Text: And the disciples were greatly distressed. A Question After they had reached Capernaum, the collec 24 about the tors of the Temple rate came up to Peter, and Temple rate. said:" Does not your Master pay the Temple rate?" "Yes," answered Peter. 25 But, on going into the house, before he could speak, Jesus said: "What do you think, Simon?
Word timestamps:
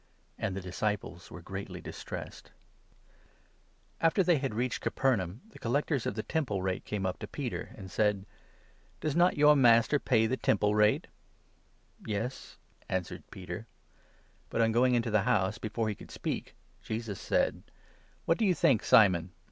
And 0.39 0.55
the 0.55 0.61
disciples 0.61 1.29
were 1.29 1.43
greatly 1.43 1.79
distressed. 1.79 2.47
A 2.47 2.49
Question 2.49 3.97
After 4.01 4.23
they 4.23 4.39
had 4.39 4.55
reached 4.55 4.81
Capernaum, 4.81 5.41
the 5.51 5.59
collec 5.59 5.85
24 5.85 5.85
about 5.85 5.85
the 5.85 5.89
tors 5.91 6.05
of 6.07 6.15
the 6.15 6.23
Temple 6.23 6.61
rate 6.63 6.85
came 6.85 7.05
up 7.05 7.19
to 7.19 7.27
Peter, 7.27 7.59
and 7.59 7.67
Temple 7.81 7.85
rate. 7.85 7.91
said:" 7.91 8.25
Does 9.01 9.15
not 9.15 9.37
your 9.37 9.55
Master 9.55 9.99
pay 9.99 10.25
the 10.25 10.37
Temple 10.37 10.73
rate?" 10.73 11.05
"Yes," 12.19 12.57
answered 12.89 13.21
Peter. 13.29 13.67
25 14.49 14.49
But, 14.49 14.61
on 14.61 14.71
going 14.71 14.95
into 14.95 15.11
the 15.11 15.21
house, 15.21 15.59
before 15.59 15.87
he 15.87 15.93
could 15.93 16.09
speak, 16.09 16.55
Jesus 16.81 17.21
said: 17.21 17.61
"What 18.25 18.39
do 18.39 18.45
you 18.47 18.55
think, 18.55 18.83
Simon? 18.83 19.29